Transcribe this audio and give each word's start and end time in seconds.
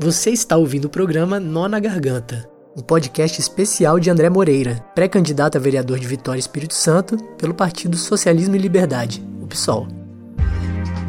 Você 0.00 0.30
está 0.30 0.56
ouvindo 0.56 0.84
o 0.84 0.88
programa 0.88 1.40
Nó 1.40 1.66
na 1.66 1.80
Garganta, 1.80 2.48
um 2.76 2.80
podcast 2.80 3.40
especial 3.40 3.98
de 3.98 4.08
André 4.08 4.30
Moreira, 4.30 4.76
pré-candidato 4.94 5.58
a 5.58 5.60
vereador 5.60 5.98
de 5.98 6.06
Vitória 6.06 6.38
Espírito 6.38 6.72
Santo 6.72 7.16
pelo 7.34 7.52
Partido 7.52 7.96
Socialismo 7.96 8.54
e 8.54 8.60
Liberdade, 8.60 9.20
o 9.42 9.46
PSOL, 9.48 9.88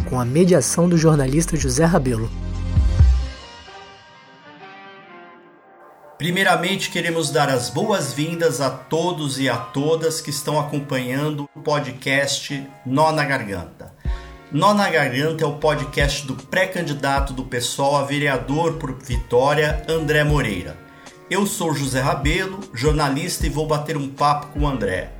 com 0.09 0.19
a 0.19 0.25
mediação 0.25 0.89
do 0.89 0.97
jornalista 0.97 1.55
José 1.55 1.85
Rabelo. 1.85 2.31
Primeiramente, 6.17 6.89
queremos 6.89 7.29
dar 7.29 7.47
as 7.47 7.69
boas-vindas 7.69 8.59
a 8.59 8.71
todos 8.71 9.39
e 9.39 9.47
a 9.47 9.55
todas 9.55 10.19
que 10.19 10.31
estão 10.31 10.59
acompanhando 10.59 11.47
o 11.55 11.59
podcast 11.61 12.67
Nó 12.87 13.11
na 13.11 13.23
Garganta. 13.23 13.98
Nó 14.51 14.73
na 14.73 14.89
Garganta 14.89 15.43
é 15.43 15.47
o 15.47 15.57
podcast 15.57 16.25
do 16.25 16.33
pré-candidato 16.33 17.33
do 17.33 17.45
PSOL 17.45 17.97
a 17.97 18.03
vereador 18.03 18.79
por 18.79 18.95
Vitória, 18.95 19.85
André 19.87 20.23
Moreira. 20.23 20.75
Eu 21.29 21.45
sou 21.45 21.71
José 21.71 22.01
Rabelo, 22.01 22.59
jornalista 22.73 23.45
e 23.45 23.49
vou 23.49 23.67
bater 23.67 23.95
um 23.95 24.09
papo 24.09 24.47
com 24.47 24.61
o 24.61 24.67
André. 24.67 25.18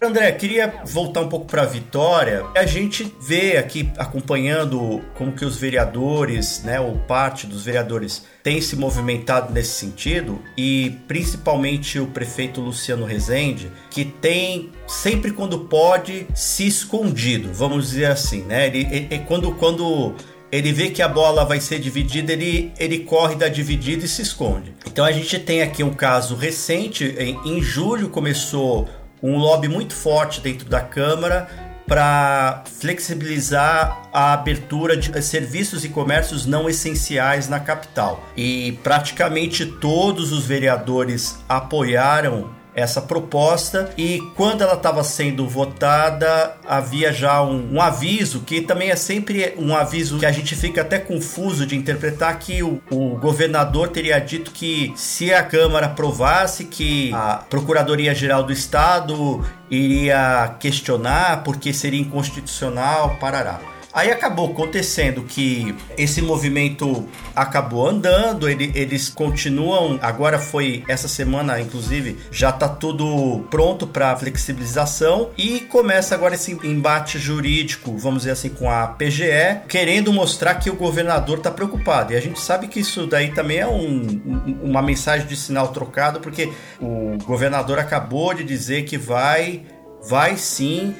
André, 0.00 0.30
queria 0.30 0.72
voltar 0.84 1.22
um 1.22 1.28
pouco 1.28 1.46
para 1.46 1.62
a 1.62 1.66
Vitória. 1.66 2.44
A 2.54 2.64
gente 2.64 3.12
vê 3.20 3.56
aqui 3.56 3.90
acompanhando 3.98 5.02
como 5.14 5.32
que 5.32 5.44
os 5.44 5.56
vereadores, 5.56 6.62
né, 6.62 6.78
ou 6.78 6.96
parte 6.98 7.48
dos 7.48 7.64
vereadores 7.64 8.24
tem 8.40 8.60
se 8.60 8.76
movimentado 8.76 9.52
nesse 9.52 9.72
sentido 9.72 10.40
e 10.56 10.96
principalmente 11.08 11.98
o 11.98 12.06
prefeito 12.06 12.60
Luciano 12.60 13.04
Rezende, 13.04 13.72
que 13.90 14.04
tem 14.04 14.70
sempre 14.86 15.32
quando 15.32 15.60
pode 15.64 16.28
se 16.32 16.68
escondido, 16.68 17.52
vamos 17.52 17.88
dizer 17.88 18.06
assim, 18.06 18.42
né? 18.42 18.68
Ele, 18.68 18.86
ele 18.90 19.24
quando 19.26 19.52
quando 19.56 20.14
ele 20.50 20.72
vê 20.72 20.90
que 20.90 21.02
a 21.02 21.08
bola 21.08 21.44
vai 21.44 21.60
ser 21.60 21.78
dividida, 21.78 22.32
ele, 22.32 22.72
ele 22.78 23.00
corre 23.00 23.34
da 23.34 23.48
dividida 23.48 24.04
e 24.04 24.08
se 24.08 24.22
esconde. 24.22 24.74
Então 24.86 25.04
a 25.04 25.12
gente 25.12 25.38
tem 25.38 25.60
aqui 25.60 25.82
um 25.82 25.92
caso 25.92 26.34
recente, 26.34 27.04
em, 27.18 27.38
em 27.44 27.60
julho 27.60 28.08
começou 28.08 28.88
um 29.22 29.36
lobby 29.36 29.68
muito 29.68 29.94
forte 29.94 30.40
dentro 30.40 30.68
da 30.68 30.80
Câmara 30.80 31.48
para 31.86 32.64
flexibilizar 32.66 34.02
a 34.12 34.34
abertura 34.34 34.94
de 34.94 35.22
serviços 35.22 35.84
e 35.84 35.88
comércios 35.88 36.44
não 36.44 36.68
essenciais 36.68 37.48
na 37.48 37.58
capital. 37.58 38.28
E 38.36 38.78
praticamente 38.84 39.64
todos 39.64 40.30
os 40.30 40.44
vereadores 40.44 41.38
apoiaram 41.48 42.57
essa 42.74 43.00
proposta 43.00 43.90
e 43.96 44.20
quando 44.36 44.62
ela 44.62 44.74
estava 44.74 45.02
sendo 45.02 45.48
votada 45.48 46.56
havia 46.66 47.12
já 47.12 47.42
um, 47.42 47.74
um, 47.74 47.80
aviso 47.80 48.40
que 48.40 48.60
também 48.60 48.90
é 48.90 48.96
sempre 48.96 49.54
um 49.58 49.74
aviso 49.74 50.18
que 50.18 50.26
a 50.26 50.32
gente 50.32 50.54
fica 50.54 50.82
até 50.82 50.98
confuso 50.98 51.66
de 51.66 51.76
interpretar 51.76 52.38
que 52.38 52.62
o, 52.62 52.80
o 52.90 53.16
governador 53.16 53.88
teria 53.88 54.18
dito 54.18 54.50
que 54.50 54.92
se 54.96 55.32
a 55.32 55.42
Câmara 55.42 55.86
aprovasse 55.86 56.64
que 56.64 57.12
a 57.12 57.44
Procuradoria 57.48 58.14
Geral 58.14 58.42
do 58.42 58.52
Estado 58.52 59.44
iria 59.70 60.56
questionar 60.60 61.42
porque 61.42 61.72
seria 61.72 62.00
inconstitucional, 62.00 63.16
parará. 63.20 63.77
Aí 63.92 64.10
acabou 64.10 64.50
acontecendo 64.50 65.22
que 65.22 65.74
esse 65.96 66.20
movimento 66.20 67.08
acabou 67.34 67.88
andando, 67.88 68.48
ele, 68.48 68.70
eles 68.74 69.08
continuam. 69.08 69.98
Agora 70.02 70.38
foi 70.38 70.84
essa 70.86 71.08
semana, 71.08 71.60
inclusive, 71.60 72.18
já 72.30 72.52
tá 72.52 72.68
tudo 72.68 73.46
pronto 73.50 73.86
para 73.86 74.14
flexibilização 74.16 75.30
e 75.38 75.60
começa 75.60 76.14
agora 76.14 76.34
esse 76.34 76.52
embate 76.64 77.18
jurídico, 77.18 77.96
vamos 77.96 78.20
dizer 78.20 78.32
assim, 78.32 78.50
com 78.50 78.70
a 78.70 78.86
PGE, 78.86 79.62
querendo 79.68 80.12
mostrar 80.12 80.56
que 80.56 80.68
o 80.68 80.76
governador 80.76 81.40
tá 81.40 81.50
preocupado. 81.50 82.12
E 82.12 82.16
a 82.16 82.20
gente 82.20 82.40
sabe 82.40 82.68
que 82.68 82.80
isso 82.80 83.06
daí 83.06 83.32
também 83.32 83.58
é 83.58 83.66
um, 83.66 84.58
uma 84.62 84.82
mensagem 84.82 85.26
de 85.26 85.36
sinal 85.36 85.68
trocado, 85.68 86.20
porque 86.20 86.52
o 86.80 87.16
governador 87.24 87.78
acabou 87.78 88.34
de 88.34 88.44
dizer 88.44 88.84
que 88.84 88.98
vai 88.98 89.62
vai 90.08 90.36
sim 90.36 90.94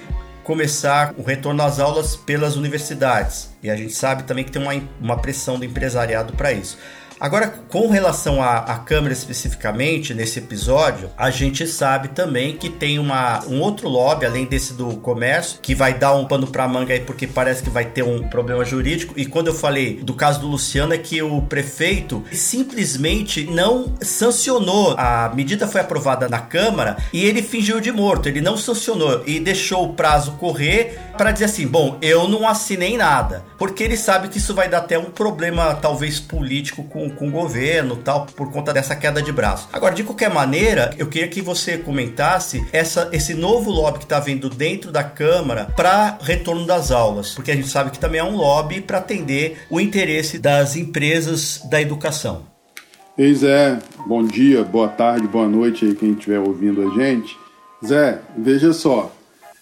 começar 0.49 1.13
o 1.19 1.23
retorno 1.23 1.63
às 1.63 1.79
aulas 1.79 2.17
pelas 2.17 2.57
universidades. 2.57 3.51
E 3.63 3.69
a 3.69 3.77
gente 3.77 3.93
sabe 3.93 4.23
também 4.23 4.43
que 4.43 4.51
tem 4.51 4.63
uma, 4.63 4.73
uma 4.99 5.19
pressão 5.19 5.59
do 5.59 5.65
empresariado 5.67 6.33
para 6.33 6.51
isso. 6.55 6.79
Agora, 7.21 7.49
com 7.69 7.89
relação 7.89 8.43
à, 8.43 8.79
Câmara 8.79 9.13
especificamente, 9.13 10.15
nesse 10.15 10.39
episódio, 10.39 11.11
a 11.17 11.31
gente 11.31 11.67
sabe 11.67 12.09
também 12.09 12.57
que 12.57 12.71
tem 12.71 12.99
uma, 12.99 13.45
um 13.47 13.61
outro 13.61 13.89
lobby, 13.89 14.25
além 14.25 14.47
desse 14.47 14.73
do 14.73 14.97
comércio, 14.99 15.59
que 15.61 15.75
vai 15.75 15.93
dar 15.93 16.15
um 16.15 16.25
pano 16.25 16.47
para 16.47 16.67
manga 16.69 16.95
aí, 16.95 17.01
porque 17.01 17.27
parece 17.27 17.63
que 17.63 17.69
vai 17.69 17.85
ter 17.85 18.03
um 18.03 18.29
problema 18.29 18.65
jurídico. 18.65 19.15
E 19.17 19.27
quando 19.27 19.49
eu 19.49 19.55
falei 19.55 19.97
do 20.03 20.15
caso 20.15 20.41
do 20.41 20.47
Luciano, 20.47 20.95
é 20.95 20.99
que 20.99 21.21
o 21.21 21.43
prefeito 21.43 22.25
simplesmente 22.33 23.45
não 23.45 23.93
sancionou. 24.01 24.95
A 24.97 25.31
medida 25.35 25.67
foi 25.67 25.81
aprovada 25.81 26.29
na 26.29 26.39
Câmara 26.39 26.97
e 27.13 27.25
ele 27.25 27.43
fingiu 27.43 27.81
de 27.81 27.91
morto, 27.91 28.29
ele 28.29 28.41
não 28.41 28.57
sancionou 28.57 29.23
e 29.27 29.41
deixou 29.41 29.85
o 29.85 29.93
prazo 29.95 30.33
correr 30.33 30.99
para 31.19 31.33
dizer 31.33 31.47
assim: 31.47 31.67
bom, 31.67 31.99
eu 32.01 32.29
não 32.29 32.49
assinei 32.49 32.97
nada, 32.97 33.45
porque 33.59 33.83
ele 33.83 33.97
sabe 33.97 34.29
que 34.29 34.39
isso 34.39 34.55
vai 34.55 34.69
dar 34.69 34.79
até 34.79 34.99
um 34.99 35.11
problema, 35.11 35.75
talvez 35.75 36.21
político, 36.21 36.85
com 36.85 37.11
com, 37.11 37.29
o 37.29 37.31
governo 37.31 37.97
tal, 37.97 38.27
por 38.27 38.51
conta 38.51 38.73
dessa 38.73 38.95
queda 38.95 39.21
de 39.21 39.33
braço. 39.33 39.69
Agora, 39.73 39.95
de 39.95 40.05
qualquer 40.05 40.31
maneira, 40.31 40.95
eu 40.97 41.09
queria 41.09 41.29
que 41.29 41.43
você 41.43 41.77
comentasse 41.77 42.65
essa, 42.73 43.09
esse 43.13 43.35
novo 43.35 43.71
lobby 43.71 43.99
que 43.99 44.05
está 44.05 44.21
vindo 44.21 44.49
dentro 44.49 44.93
da 44.93 45.03
Câmara 45.03 45.67
para 45.77 46.17
retorno 46.21 46.65
das 46.65 46.91
aulas, 46.93 47.35
porque 47.35 47.51
a 47.51 47.57
gente 47.57 47.69
sabe 47.69 47.91
que 47.91 47.99
também 47.99 48.21
é 48.21 48.25
um 48.25 48.37
lobby 48.37 48.81
para 48.81 48.99
atender 48.99 49.59
o 49.69 49.81
interesse 49.81 50.39
das 50.39 50.77
empresas 50.77 51.61
da 51.69 51.81
educação. 51.81 52.47
Ei 53.17 53.35
Zé, 53.35 53.79
bom 54.07 54.23
dia, 54.23 54.63
boa 54.63 54.87
tarde, 54.87 55.27
boa 55.27 55.49
noite 55.49 55.85
aí 55.85 55.95
quem 55.95 56.13
estiver 56.13 56.39
ouvindo 56.39 56.89
a 56.89 56.95
gente. 56.95 57.37
Zé, 57.85 58.21
veja 58.37 58.73
só, 58.73 59.13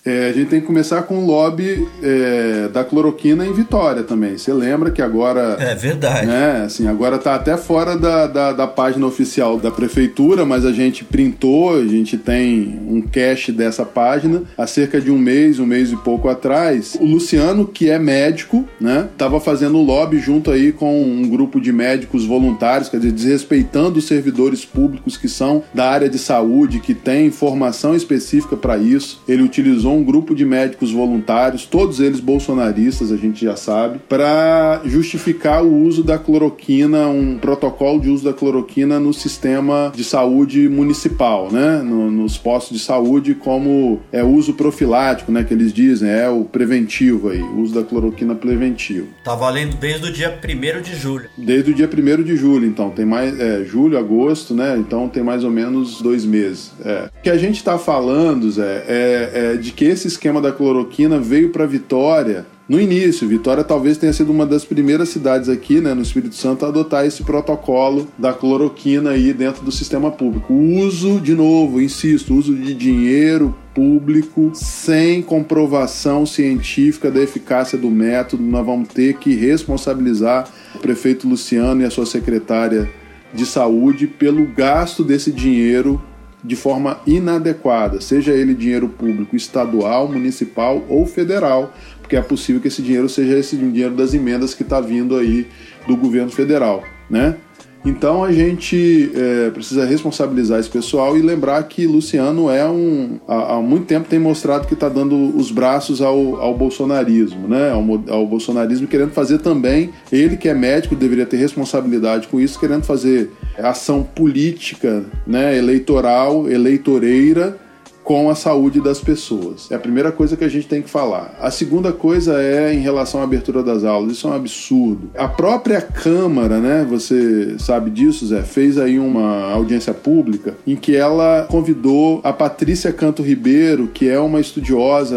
é, 0.07 0.29
a 0.29 0.33
gente 0.33 0.49
tem 0.49 0.61
que 0.61 0.67
começar 0.67 1.03
com 1.03 1.19
o 1.19 1.27
lobby 1.27 1.87
é, 2.01 2.69
da 2.69 2.85
cloroquina 2.85 3.45
em 3.45 3.53
Vitória 3.53 4.05
também. 4.05 4.39
Você 4.39 4.53
lembra 4.53 4.93
que 4.93 5.03
agora. 5.03 5.57
É 5.59 5.75
verdade. 5.75 6.27
Né, 6.27 6.63
assim, 6.65 6.87
agora 6.87 7.19
tá 7.19 7.35
até 7.35 7.57
fora 7.57 7.97
da, 7.97 8.29
da, 8.29 8.53
da, 8.53 8.67
página 8.69 9.05
oficial 9.05 9.59
da 9.59 9.71
prefeitura, 9.71 10.45
mas 10.45 10.65
a 10.65 10.73
gente 10.73 11.05
printou, 11.05 11.75
a 11.75 11.85
gente 11.85 12.17
tem 12.17 12.79
um 12.89 13.01
cache 13.03 13.51
dessa 13.51 13.85
página 13.85 14.43
há 14.57 14.67
cerca 14.67 15.01
de 15.01 15.11
um 15.11 15.19
mês, 15.19 15.59
um 15.59 15.67
mês 15.67 15.91
e 15.91 15.97
pouco 15.97 16.29
atrás. 16.29 16.97
O 17.01 17.05
Luciano, 17.05 17.67
que 17.67 17.91
é 17.91 17.99
médico, 17.99 18.65
né, 18.81 19.09
tava 19.19 19.41
fazendo 19.41 19.79
lobby 19.79 20.19
junto 20.19 20.53
aí 20.53 20.71
com 20.71 21.03
um 21.03 21.29
grupo 21.29 21.61
de 21.61 21.73
médicos 21.73 22.25
voluntários, 22.25 22.89
quer 22.89 22.99
dizer, 22.99 23.13
desrespeitando 23.13 23.99
os 23.99 24.07
servidores 24.07 24.65
públicos 24.65 25.17
que 25.17 25.29
são 25.29 25.65
da 25.75 25.91
área 25.91 26.09
de 26.09 26.19
saúde, 26.19 26.79
que 26.79 26.95
tem 26.95 27.31
formação 27.31 27.97
específica 27.97 28.57
para 28.57 28.77
isso. 28.77 29.21
Ele 29.27 29.43
utilizou 29.43 29.96
um 29.97 30.05
grupo 30.05 30.35
de 30.35 30.45
médicos 30.45 30.93
voluntários, 30.93 31.65
todos 31.65 32.01
eles 32.01 32.21
bolsonaristas, 32.21 33.11
a 33.11 33.17
gente 33.17 33.45
já 33.45 33.57
sabe, 33.57 33.99
para 34.09 34.83
justificar 34.85 35.65
o 35.65 35.75
uso 35.83 36.03
da 36.03 36.19
cloroquina, 36.19 37.09
um 37.09 37.39
protocolo 37.39 38.01
de 38.01 38.09
uso 38.09 38.25
da 38.25 38.33
cloroquina 38.33 39.01
no 39.01 39.13
sistema 39.13 39.93
de 39.95 40.05
saúde 40.05 40.69
municipal, 40.69 41.51
né? 41.51 41.83
No, 41.83 42.11
nos 42.11 42.37
postos 42.37 42.79
de 42.79 42.83
saúde, 42.83 43.35
como 43.35 44.01
é 44.13 44.23
uso 44.23 44.55
profilático, 44.55 45.33
né? 45.33 45.45
Que 45.45 45.55
eles 45.55 45.73
dizem, 45.73 46.11
é 46.11 46.29
o 46.29 46.45
preventivo 46.45 47.31
aí, 47.31 47.41
o 47.41 47.61
uso 47.61 47.75
da 47.75 47.83
cloroquina 47.83 48.35
preventivo. 48.35 49.09
Tá 49.25 49.35
valendo 49.35 49.77
desde 49.77 50.09
o 50.09 50.13
dia 50.13 50.39
1 50.43 50.83
de 50.83 50.95
julho. 50.95 51.29
Desde 51.37 51.71
o 51.71 51.75
dia 51.75 51.89
1 51.89 52.23
de 52.23 52.37
julho, 52.37 52.67
então, 52.67 52.91
tem 52.91 53.05
mais, 53.05 53.39
é, 53.39 53.65
julho, 53.65 53.99
agosto, 53.99 54.55
né? 54.55 54.77
Então 54.79 55.09
tem 55.09 55.23
mais 55.23 55.45
ou 55.45 55.51
menos 55.51 56.01
dois 56.01 56.25
meses. 56.25 56.73
É. 56.85 57.09
O 57.19 57.23
que 57.23 57.31
a 57.31 57.37
gente 57.37 57.57
está 57.57 57.79
falando, 57.79 58.51
Zé, 58.51 58.85
é, 58.87 59.31
é 59.35 59.57
de 59.57 59.73
que 59.73 59.86
esse 59.87 60.09
esquema 60.09 60.41
da 60.41 60.53
cloroquina 60.53 61.19
veio 61.19 61.51
para 61.51 61.67
Vitória 61.67 62.47
no 62.69 62.81
início. 62.81 63.29
Vitória 63.29 63.63
talvez 63.63 63.97
tenha 63.97 64.13
sido 64.13 64.33
uma 64.33 64.45
das 64.45 64.65
primeiras 64.65 65.09
cidades 65.09 65.49
aqui, 65.49 65.81
né, 65.81 65.95
no 65.95 66.03
Espírito 66.03 66.35
Santo, 66.35 66.65
a 66.65 66.69
adotar 66.69 67.07
esse 67.07 67.23
protocolo 67.23 68.09
da 68.19 68.33
cloroquina 68.33 69.11
aí 69.11 69.33
dentro 69.33 69.65
do 69.65 69.71
sistema 69.71 70.11
público. 70.11 70.53
O 70.53 70.81
uso, 70.81 71.21
de 71.21 71.35
novo, 71.35 71.81
insisto, 71.81 72.35
uso 72.35 72.55
de 72.55 72.75
dinheiro 72.75 73.55
público 73.75 74.51
sem 74.55 75.23
comprovação 75.23 76.25
científica 76.25 77.11
da 77.11 77.21
eficácia 77.21 77.79
do 77.79 77.91
método. 77.91 78.43
Nós 78.43 78.65
vamos 78.67 78.89
ter 78.89 79.15
que 79.19 79.35
responsabilizar 79.35 80.49
o 80.75 80.79
prefeito 80.79 81.29
Luciano 81.29 81.83
e 81.83 81.85
a 81.85 81.91
sua 81.91 82.07
secretária 82.07 82.91
de 83.35 83.45
saúde 83.45 84.07
pelo 84.07 84.47
gasto 84.47 85.05
desse 85.05 85.31
dinheiro 85.31 86.01
de 86.47 86.55
forma 86.55 87.01
inadequada, 87.07 88.01
seja 88.01 88.33
ele 88.33 88.55
dinheiro 88.55 88.89
público 88.89 89.35
estadual, 89.35 90.09
municipal 90.09 90.85
ou 90.89 91.05
federal, 91.05 91.75
porque 92.01 92.17
é 92.17 92.23
possível 92.23 92.63
que 92.63 92.69
esse 92.69 92.81
dinheiro 92.81 93.09
seja 93.09 93.37
esse 93.37 93.57
dinheiro 93.57 93.95
das 93.97 94.15
emendas 94.15 94.55
que 94.55 94.63
está 94.63 94.81
vindo 94.81 95.17
aí 95.17 95.49
do 95.89 95.97
governo 95.97 96.31
federal, 96.31 96.85
né? 97.11 97.37
Então 97.87 98.25
a 98.25 98.33
gente 98.33 99.13
é, 99.15 99.51
precisa 99.51 99.85
responsabilizar 99.87 100.59
esse 100.59 100.69
pessoal 100.69 101.17
e 101.17 101.23
lembrar 101.23 101.63
que 101.63 101.87
Luciano 101.87 102.51
é 102.51 102.69
um. 102.69 103.21
Há, 103.29 103.55
há 103.55 103.63
muito 103.63 103.87
tempo 103.87 104.09
tem 104.09 104.19
mostrado 104.19 104.67
que 104.67 104.75
está 104.75 104.89
dando 104.89 105.15
os 105.37 105.53
braços 105.53 106.03
ao, 106.03 106.37
ao 106.41 106.53
bolsonarismo, 106.53 107.47
né? 107.47 107.71
Ao, 107.71 107.81
ao, 108.13 108.27
bolsonarismo, 108.27 108.89
querendo 108.89 109.13
fazer 109.13 109.39
também. 109.39 109.91
Ele 110.11 110.37
que 110.37 110.49
é 110.49 110.55
médico 110.55 110.97
deveria 110.97 111.25
ter 111.25 111.37
responsabilidade 111.37 112.27
com 112.27 112.41
isso, 112.41 112.59
querendo 112.59 112.83
fazer 112.83 113.31
ação 113.57 114.03
política, 114.03 115.05
né? 115.25 115.57
eleitoral, 115.57 116.51
eleitoreira 116.51 117.66
com 118.07 118.31
a 118.31 118.37
saúde 118.37 118.81
das 118.81 119.01
pessoas. 119.01 119.69
É 119.69 119.75
a 119.75 119.81
primeira 119.81 120.13
coisa 120.13 120.37
que 120.37 120.45
a 120.45 120.49
gente 120.49 120.69
tem 120.69 120.81
que 120.81 120.89
falar. 120.89 121.35
A 121.41 121.51
segunda 121.51 121.93
coisa 121.93 122.41
é 122.41 122.73
em 122.73 122.79
relação 122.79 123.21
à 123.21 123.25
abertura 123.25 123.65
das 123.65 123.83
aulas. 123.83 124.13
Isso 124.13 124.29
é 124.29 124.31
um 124.31 124.35
absurdo. 124.35 125.11
A 125.17 125.27
própria 125.27 125.81
Câmara, 125.81 126.61
né, 126.61 126.87
você 126.89 127.57
sabe 127.59 127.91
disso, 127.91 128.29
Zé, 128.29 128.43
fez 128.43 128.79
aí 128.79 128.97
uma 128.97 129.51
audiência 129.51 129.93
pública 129.93 130.55
em 130.65 130.77
que 130.77 130.95
ela 130.95 131.49
convidou 131.51 132.21
a 132.23 132.33
Patrícia 132.33 132.93
Canto 132.93 133.25
Ribeiro, 133.25 133.89
que 133.89 134.09
é 134.09 134.21
uma 134.21 134.39
estudiosa, 134.39 135.17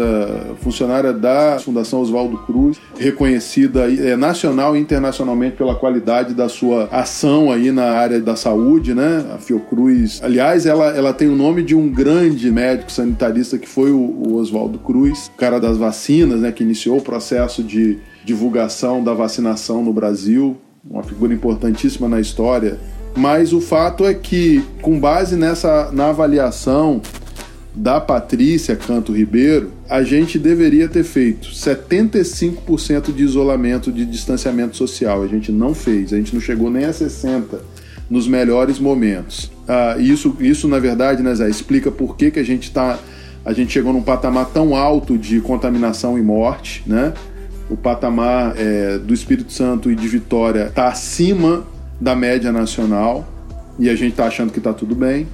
funcionária 0.60 1.12
da 1.12 1.60
Fundação 1.60 2.00
Oswaldo 2.00 2.38
Cruz, 2.38 2.80
reconhecida 2.98 3.88
é, 3.88 4.16
nacional 4.16 4.76
e 4.76 4.80
internacionalmente 4.80 5.56
pela 5.56 5.76
qualidade 5.76 6.34
da 6.34 6.48
sua 6.48 6.88
ação 6.90 7.52
aí 7.52 7.70
na 7.70 7.92
área 7.92 8.20
da 8.20 8.34
saúde, 8.34 8.94
né? 8.94 9.24
A 9.32 9.38
Fiocruz. 9.38 10.20
Aliás, 10.24 10.66
ela, 10.66 10.88
ela 10.88 11.12
tem 11.12 11.28
o 11.28 11.36
nome 11.36 11.62
de 11.62 11.76
um 11.76 11.88
grande 11.88 12.50
médico 12.50 12.79
médico 12.80 12.90
sanitarista 12.90 13.58
que 13.58 13.68
foi 13.68 13.90
o, 13.90 13.98
o 13.98 14.34
Oswaldo 14.36 14.78
Cruz, 14.78 15.30
cara 15.36 15.60
das 15.60 15.76
vacinas, 15.76 16.40
né, 16.40 16.50
que 16.50 16.64
iniciou 16.64 16.98
o 16.98 17.02
processo 17.02 17.62
de 17.62 17.98
divulgação 18.24 19.04
da 19.04 19.12
vacinação 19.12 19.84
no 19.84 19.92
Brasil, 19.92 20.56
uma 20.88 21.02
figura 21.02 21.34
importantíssima 21.34 22.08
na 22.08 22.20
história. 22.20 22.78
Mas 23.16 23.52
o 23.52 23.60
fato 23.60 24.04
é 24.06 24.14
que, 24.14 24.64
com 24.80 24.98
base 24.98 25.36
nessa 25.36 25.90
na 25.92 26.08
avaliação 26.08 27.02
da 27.74 28.00
Patrícia 28.00 28.74
Canto 28.74 29.12
Ribeiro, 29.12 29.72
a 29.88 30.02
gente 30.02 30.38
deveria 30.38 30.88
ter 30.88 31.04
feito 31.04 31.48
75% 31.48 33.12
de 33.12 33.22
isolamento 33.22 33.92
de 33.92 34.04
distanciamento 34.06 34.76
social. 34.76 35.22
A 35.22 35.26
gente 35.26 35.52
não 35.52 35.74
fez, 35.74 36.12
a 36.12 36.16
gente 36.16 36.34
não 36.34 36.40
chegou 36.40 36.70
nem 36.70 36.84
a 36.84 36.90
60% 36.90 37.58
nos 38.08 38.26
melhores 38.26 38.78
momentos. 38.80 39.50
Ah, 39.72 39.94
isso, 40.00 40.36
isso, 40.40 40.66
na 40.66 40.80
verdade, 40.80 41.22
né, 41.22 41.32
Zé, 41.32 41.48
explica 41.48 41.92
por 41.92 42.16
que, 42.16 42.32
que 42.32 42.40
a 42.40 42.42
gente 42.42 42.64
está. 42.64 42.98
A 43.44 43.52
gente 43.52 43.72
chegou 43.72 43.92
num 43.92 44.02
patamar 44.02 44.46
tão 44.46 44.74
alto 44.74 45.16
de 45.16 45.40
contaminação 45.40 46.18
e 46.18 46.22
morte, 46.22 46.82
né? 46.84 47.14
O 47.70 47.76
patamar 47.76 48.54
é, 48.56 48.98
do 48.98 49.14
Espírito 49.14 49.52
Santo 49.52 49.88
e 49.88 49.94
de 49.94 50.08
Vitória 50.08 50.66
está 50.66 50.88
acima 50.88 51.64
da 52.00 52.16
média 52.16 52.50
nacional 52.50 53.24
e 53.78 53.88
a 53.88 53.94
gente 53.94 54.10
está 54.10 54.26
achando 54.26 54.50
que 54.50 54.58
está 54.58 54.72
tudo 54.72 54.96
bem. 54.96 55.28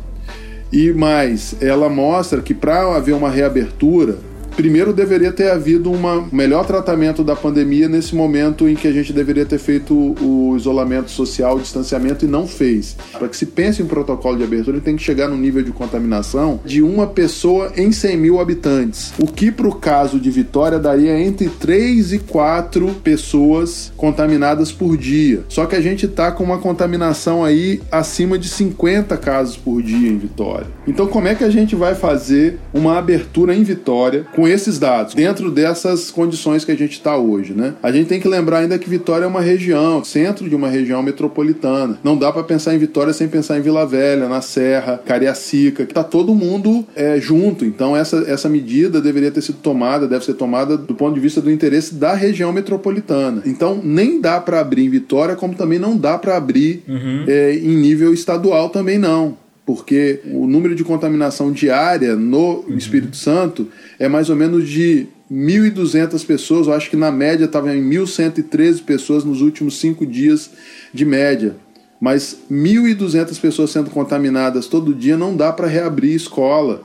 E 0.70 0.92
mais, 0.92 1.56
ela 1.62 1.88
mostra 1.88 2.42
que 2.42 2.52
para 2.52 2.94
haver 2.94 3.14
uma 3.14 3.30
reabertura, 3.30 4.18
primeiro 4.56 4.92
deveria 4.92 5.30
ter 5.30 5.50
havido 5.50 5.92
um 5.92 6.28
melhor 6.32 6.64
tratamento 6.66 7.22
da 7.22 7.36
pandemia 7.36 7.88
nesse 7.88 8.14
momento 8.14 8.66
em 8.66 8.74
que 8.74 8.88
a 8.88 8.92
gente 8.92 9.12
deveria 9.12 9.44
ter 9.44 9.58
feito 9.58 9.94
o 9.94 10.56
isolamento 10.56 11.10
social, 11.10 11.56
o 11.56 11.60
distanciamento 11.60 12.24
e 12.24 12.28
não 12.28 12.46
fez. 12.46 12.96
Para 13.12 13.28
que 13.28 13.36
se 13.36 13.44
pense 13.44 13.82
em 13.82 13.86
protocolo 13.86 14.38
de 14.38 14.44
abertura, 14.44 14.78
ele 14.78 14.84
tem 14.84 14.96
que 14.96 15.02
chegar 15.02 15.28
no 15.28 15.36
nível 15.36 15.62
de 15.62 15.70
contaminação 15.72 16.58
de 16.64 16.82
uma 16.82 17.06
pessoa 17.06 17.70
em 17.76 17.92
100 17.92 18.16
mil 18.16 18.40
habitantes, 18.40 19.12
o 19.18 19.26
que 19.26 19.52
para 19.52 19.68
o 19.68 19.74
caso 19.74 20.18
de 20.18 20.30
Vitória 20.30 20.78
daria 20.78 21.18
entre 21.20 21.48
3 21.48 22.14
e 22.14 22.18
4 22.18 22.88
pessoas 23.04 23.92
contaminadas 23.96 24.72
por 24.72 24.96
dia. 24.96 25.44
Só 25.48 25.66
que 25.66 25.76
a 25.76 25.80
gente 25.80 26.06
está 26.06 26.32
com 26.32 26.42
uma 26.42 26.58
contaminação 26.58 27.44
aí 27.44 27.82
acima 27.92 28.38
de 28.38 28.48
50 28.48 29.16
casos 29.18 29.56
por 29.56 29.82
dia 29.82 30.08
em 30.08 30.16
Vitória. 30.16 30.66
Então 30.86 31.06
como 31.06 31.28
é 31.28 31.34
que 31.34 31.44
a 31.44 31.50
gente 31.50 31.76
vai 31.76 31.94
fazer 31.94 32.58
uma 32.72 32.96
abertura 32.96 33.54
em 33.54 33.62
Vitória 33.62 34.26
com 34.34 34.45
esses 34.46 34.78
dados, 34.78 35.14
dentro 35.14 35.50
dessas 35.50 36.10
condições 36.10 36.64
que 36.64 36.72
a 36.72 36.76
gente 36.76 36.92
está 36.92 37.16
hoje, 37.16 37.52
né? 37.52 37.74
A 37.82 37.90
gente 37.92 38.06
tem 38.06 38.20
que 38.20 38.28
lembrar 38.28 38.58
ainda 38.58 38.78
que 38.78 38.88
Vitória 38.88 39.24
é 39.24 39.28
uma 39.28 39.40
região, 39.40 40.04
centro 40.04 40.48
de 40.48 40.54
uma 40.54 40.68
região 40.68 41.02
metropolitana. 41.02 41.98
Não 42.02 42.16
dá 42.16 42.32
para 42.32 42.42
pensar 42.42 42.74
em 42.74 42.78
Vitória 42.78 43.12
sem 43.12 43.28
pensar 43.28 43.58
em 43.58 43.62
Vila 43.62 43.86
Velha, 43.86 44.28
na 44.28 44.40
Serra, 44.40 45.00
Cariacica, 45.04 45.86
que 45.86 45.94
tá 45.94 46.04
todo 46.04 46.34
mundo 46.34 46.86
é, 46.94 47.18
junto. 47.20 47.64
Então 47.64 47.96
essa, 47.96 48.24
essa 48.28 48.48
medida 48.48 49.00
deveria 49.00 49.30
ter 49.30 49.42
sido 49.42 49.58
tomada, 49.58 50.06
deve 50.06 50.24
ser 50.24 50.34
tomada 50.34 50.76
do 50.76 50.94
ponto 50.94 51.14
de 51.14 51.20
vista 51.20 51.40
do 51.40 51.50
interesse 51.50 51.94
da 51.94 52.14
região 52.14 52.52
metropolitana. 52.52 53.42
Então 53.44 53.80
nem 53.82 54.20
dá 54.20 54.40
para 54.40 54.60
abrir 54.60 54.84
em 54.84 54.90
Vitória, 54.90 55.36
como 55.36 55.54
também 55.54 55.78
não 55.78 55.96
dá 55.96 56.18
para 56.18 56.36
abrir 56.36 56.82
uhum. 56.88 57.24
é, 57.26 57.54
em 57.54 57.76
nível 57.76 58.12
estadual 58.12 58.68
também 58.70 58.98
não 58.98 59.45
porque 59.66 60.20
o 60.26 60.46
número 60.46 60.76
de 60.76 60.84
contaminação 60.84 61.50
diária 61.50 62.14
no 62.14 62.60
uhum. 62.60 62.78
Espírito 62.78 63.16
Santo 63.16 63.68
é 63.98 64.08
mais 64.08 64.30
ou 64.30 64.36
menos 64.36 64.68
de 64.68 65.08
1.200 65.30 66.24
pessoas. 66.24 66.68
Eu 66.68 66.72
acho 66.72 66.88
que 66.88 66.96
na 66.96 67.10
média 67.10 67.46
estava 67.46 67.76
em 67.76 67.82
1.113 67.82 68.84
pessoas 68.84 69.24
nos 69.24 69.40
últimos 69.40 69.80
cinco 69.80 70.06
dias 70.06 70.50
de 70.94 71.04
média. 71.04 71.56
Mas 72.00 72.38
1.200 72.50 73.40
pessoas 73.40 73.70
sendo 73.70 73.90
contaminadas 73.90 74.68
todo 74.68 74.94
dia 74.94 75.16
não 75.16 75.36
dá 75.36 75.52
para 75.52 75.66
reabrir 75.66 76.14
escola, 76.14 76.82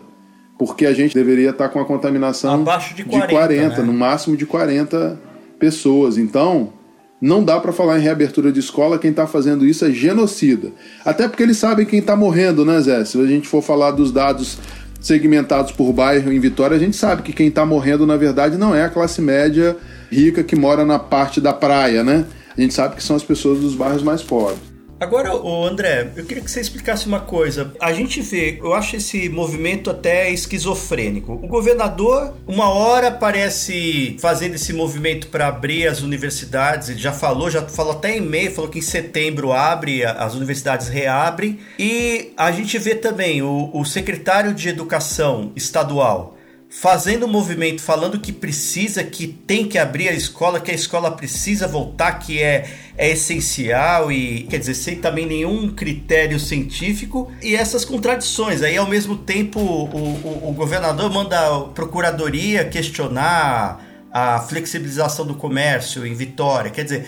porque 0.57 0.88
a 0.88 0.94
gente 0.94 1.13
deveria 1.13 1.51
estar 1.51 1.68
tá 1.68 1.69
com 1.69 1.80
a 1.80 1.86
contaminação 1.86 2.62
abaixo 2.62 2.95
de 2.95 3.04
40, 3.04 3.27
de 3.27 3.34
40 3.34 3.77
né? 3.77 3.84
no 3.84 3.94
máximo 3.94 4.36
de 4.36 4.48
40 4.48 5.19
pessoas. 5.60 6.18
Então, 6.18 6.74
não 7.21 7.44
dá 7.44 7.59
para 7.59 7.71
falar 7.71 8.00
em 8.00 8.01
reabertura 8.01 8.51
de 8.51 8.59
escola, 8.59 8.97
quem 8.97 9.12
está 9.12 9.27
fazendo 9.27 9.65
isso 9.65 9.85
é 9.85 9.91
genocida. 9.91 10.71
Até 11.06 11.27
porque 11.27 11.44
eles 11.44 11.57
sabem 11.57 11.85
quem 11.85 12.00
está 12.00 12.15
morrendo, 12.15 12.65
né, 12.65 12.81
Zé? 12.81 13.06
Se 13.06 13.21
a 13.21 13.27
gente 13.27 13.47
for 13.47 13.62
falar 13.62 13.91
dos 13.91 14.12
dados 14.12 14.57
segmentados 15.00 15.71
por 15.71 15.94
bairro 15.94 16.31
em 16.31 16.39
Vitória, 16.39 16.75
a 16.75 16.79
gente 16.79 16.95
sabe 16.95 17.21
que 17.21 17.31
quem 17.31 17.47
está 17.47 17.63
morrendo, 17.65 18.07
na 18.07 18.18
verdade, 18.18 18.57
não 18.57 18.73
é 18.73 18.83
a 18.83 18.89
classe 18.89 19.21
média 19.21 19.77
rica 20.12 20.44
que 20.44 20.56
mora 20.56 20.83
na 20.83 20.97
parte 20.97 21.39
da 21.39 21.53
praia, 21.53 22.03
né? 22.03 22.25
A 22.57 22.59
gente 22.59 22.73
sabe 22.73 22.95
que 22.95 23.03
são 23.03 23.15
as 23.15 23.24
pessoas 23.24 23.59
dos 23.59 23.75
bairros 23.75 24.03
mais 24.03 24.24
pobres. 24.24 24.70
Agora, 25.01 25.36
o 25.36 25.65
André, 25.65 26.12
eu 26.15 26.24
queria 26.24 26.44
que 26.44 26.51
você 26.51 26.62
explicasse 26.62 27.07
uma 27.07 27.21
coisa. 27.21 27.74
A 27.80 27.92
gente 27.92 28.21
vê, 28.21 28.59
eu 28.62 28.71
acho 28.71 28.98
esse 28.98 29.27
movimento 29.30 29.89
até 29.89 30.30
esquizofrênico. 30.30 31.33
O 31.42 31.48
governador, 31.48 32.36
uma 32.45 32.69
hora 32.69 33.09
parece 33.09 34.15
fazendo 34.19 34.53
esse 34.53 34.71
movimento 34.71 35.30
para 35.30 35.48
abrir 35.48 35.88
as 35.88 36.01
universidades. 36.01 36.89
Ele 36.89 37.00
já 37.00 37.12
falou, 37.12 37.50
já 37.50 37.63
falou 37.63 37.94
até 37.94 38.15
em 38.15 38.21
meio, 38.21 38.51
falou 38.51 38.69
que 38.69 38.77
em 38.77 38.83
setembro 38.83 39.51
abre, 39.51 40.06
as 40.06 40.36
universidades 40.36 40.88
reabrem. 40.88 41.57
E 41.80 42.31
a 42.38 42.51
gente 42.51 42.77
vê 42.77 42.94
também 42.94 43.42
o, 43.42 43.71
o 43.74 43.83
secretário 43.83 44.53
de 44.53 44.69
Educação 44.69 45.51
estadual 45.56 46.38
fazendo 46.71 47.27
movimento, 47.27 47.81
falando 47.81 48.18
que 48.18 48.31
precisa, 48.31 49.03
que 49.03 49.27
tem 49.27 49.68
que 49.68 49.77
abrir 49.77 50.07
a 50.07 50.13
escola, 50.13 50.57
que 50.57 50.71
a 50.71 50.73
escola 50.73 51.12
precisa 51.12 51.68
voltar, 51.68 52.13
que 52.13 52.41
é, 52.41 52.65
é 52.97 53.12
essencial 53.12 54.09
e, 54.09 54.44
quer 54.44 54.57
dizer, 54.57 54.75
sem 54.75 54.95
também 54.95 55.25
nenhum 55.25 55.69
critério 55.75 56.39
científico 56.39 57.29
e 57.43 57.57
essas 57.57 57.84
contradições. 57.84 58.62
Aí, 58.62 58.77
ao 58.77 58.88
mesmo 58.88 59.17
tempo, 59.17 59.60
o, 59.60 59.84
o, 59.84 60.50
o 60.50 60.53
governador 60.53 61.12
manda 61.12 61.38
a 61.38 61.60
procuradoria 61.65 62.63
questionar 62.63 63.86
a 64.10 64.39
flexibilização 64.39 65.25
do 65.25 65.36
comércio 65.36 66.07
em 66.07 66.13
Vitória. 66.13 66.72
Quer 66.72 66.86
dizer, 66.86 67.05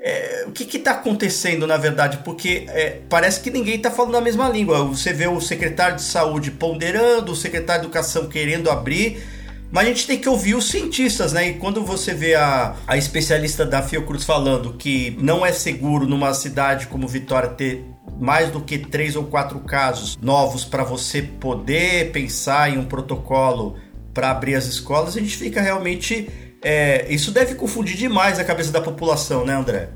é, 0.00 0.33
o 0.46 0.52
que 0.52 0.76
está 0.76 0.92
acontecendo 0.92 1.66
na 1.66 1.76
verdade? 1.76 2.18
Porque 2.24 2.66
é, 2.68 3.00
parece 3.08 3.40
que 3.40 3.50
ninguém 3.50 3.76
está 3.76 3.90
falando 3.90 4.16
a 4.16 4.20
mesma 4.20 4.48
língua. 4.48 4.84
Você 4.84 5.12
vê 5.12 5.26
o 5.26 5.40
secretário 5.40 5.96
de 5.96 6.02
saúde 6.02 6.50
ponderando, 6.50 7.32
o 7.32 7.36
secretário 7.36 7.82
de 7.82 7.86
educação 7.86 8.28
querendo 8.28 8.70
abrir, 8.70 9.22
mas 9.70 9.86
a 9.86 9.88
gente 9.88 10.06
tem 10.06 10.18
que 10.18 10.28
ouvir 10.28 10.54
os 10.54 10.68
cientistas, 10.68 11.32
né? 11.32 11.48
E 11.48 11.54
quando 11.54 11.84
você 11.84 12.14
vê 12.14 12.34
a, 12.34 12.76
a 12.86 12.96
especialista 12.96 13.66
da 13.66 13.82
Fiocruz 13.82 14.24
falando 14.24 14.74
que 14.74 15.16
não 15.20 15.44
é 15.44 15.52
seguro 15.52 16.06
numa 16.06 16.32
cidade 16.32 16.86
como 16.86 17.08
Vitória 17.08 17.50
ter 17.50 17.84
mais 18.20 18.50
do 18.50 18.60
que 18.60 18.78
três 18.78 19.16
ou 19.16 19.24
quatro 19.24 19.58
casos 19.60 20.16
novos 20.22 20.64
para 20.64 20.84
você 20.84 21.22
poder 21.22 22.12
pensar 22.12 22.70
em 22.70 22.78
um 22.78 22.84
protocolo 22.84 23.76
para 24.12 24.30
abrir 24.30 24.54
as 24.54 24.66
escolas, 24.66 25.16
a 25.16 25.20
gente 25.20 25.36
fica 25.36 25.60
realmente 25.60 26.28
é, 26.64 27.04
isso 27.12 27.30
deve 27.30 27.54
confundir 27.54 27.96
demais 27.96 28.38
a 28.38 28.44
cabeça 28.44 28.72
da 28.72 28.80
população, 28.80 29.44
né, 29.44 29.54
André? 29.54 29.90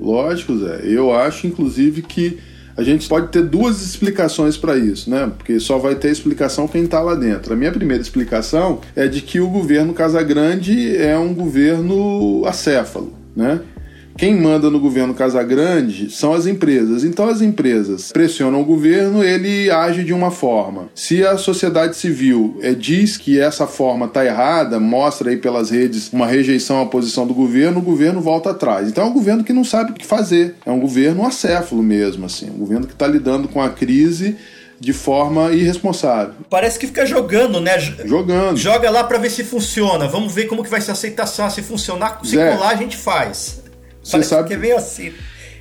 Lógico, 0.00 0.58
Zé. 0.58 0.82
Eu 0.84 1.14
acho, 1.14 1.46
inclusive, 1.46 2.02
que 2.02 2.38
a 2.76 2.82
gente 2.82 3.08
pode 3.08 3.28
ter 3.28 3.42
duas 3.42 3.82
explicações 3.82 4.56
para 4.56 4.76
isso, 4.76 5.10
né? 5.10 5.30
Porque 5.36 5.60
só 5.60 5.78
vai 5.78 5.94
ter 5.94 6.10
explicação 6.10 6.66
quem 6.66 6.84
está 6.84 7.00
lá 7.00 7.14
dentro. 7.14 7.52
A 7.52 7.56
minha 7.56 7.70
primeira 7.70 8.02
explicação 8.02 8.80
é 8.96 9.06
de 9.06 9.20
que 9.20 9.40
o 9.40 9.48
governo 9.48 9.92
Casagrande 9.92 10.96
é 10.96 11.18
um 11.18 11.34
governo 11.34 12.42
acéfalo, 12.46 13.12
né? 13.36 13.60
Quem 14.16 14.34
manda 14.34 14.70
no 14.70 14.80
governo 14.80 15.14
Casagrande 15.14 16.10
são 16.10 16.32
as 16.32 16.46
empresas. 16.46 17.04
Então 17.04 17.28
as 17.28 17.40
empresas 17.40 18.12
pressionam 18.12 18.60
o 18.60 18.64
governo, 18.64 19.22
ele 19.22 19.70
age 19.70 20.04
de 20.04 20.12
uma 20.12 20.30
forma. 20.30 20.88
Se 20.94 21.24
a 21.24 21.36
sociedade 21.36 21.96
civil 21.96 22.58
é, 22.62 22.72
diz 22.72 23.16
que 23.16 23.40
essa 23.40 23.66
forma 23.66 24.06
está 24.06 24.24
errada, 24.24 24.78
mostra 24.78 25.30
aí 25.30 25.36
pelas 25.36 25.70
redes 25.70 26.12
uma 26.12 26.26
rejeição 26.26 26.80
à 26.80 26.86
posição 26.86 27.26
do 27.26 27.34
governo, 27.34 27.78
o 27.78 27.82
governo 27.82 28.20
volta 28.20 28.50
atrás. 28.50 28.88
Então 28.88 29.04
é 29.04 29.06
um 29.06 29.12
governo 29.12 29.44
que 29.44 29.52
não 29.52 29.64
sabe 29.64 29.92
o 29.92 29.94
que 29.94 30.06
fazer. 30.06 30.56
É 30.64 30.70
um 30.70 30.80
governo 30.80 31.26
acéfalo 31.26 31.82
mesmo, 31.82 32.26
assim, 32.26 32.50
um 32.50 32.58
governo 32.58 32.86
que 32.86 32.92
está 32.92 33.06
lidando 33.06 33.48
com 33.48 33.60
a 33.60 33.70
crise 33.70 34.36
de 34.82 34.92
forma 34.92 35.52
irresponsável. 35.52 36.34
Parece 36.50 36.76
que 36.76 36.88
fica 36.88 37.06
jogando, 37.06 37.60
né? 37.60 37.78
Jogando. 38.04 38.56
Joga 38.56 38.90
lá 38.90 39.04
para 39.04 39.16
ver 39.16 39.30
se 39.30 39.44
funciona. 39.44 40.08
Vamos 40.08 40.34
ver 40.34 40.46
como 40.46 40.64
que 40.64 40.68
vai 40.68 40.80
ser 40.80 40.90
a 40.90 40.94
aceitação. 40.94 41.48
Se 41.48 41.62
funcionar, 41.62 42.18
se 42.24 42.34
Zé, 42.34 42.52
colar, 42.52 42.70
a 42.70 42.74
gente 42.74 42.96
faz. 42.96 43.61
Você 44.02 44.22
sabe 44.22 44.48
que 44.48 44.54
é 44.54 44.56
meio 44.56 44.76
assim. 44.76 45.14